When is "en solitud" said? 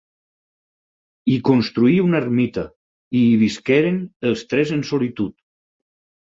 4.79-5.37